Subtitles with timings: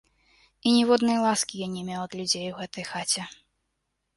[0.69, 3.23] І ніводнай ласкі я не меў ад людзей у гэтай хаце.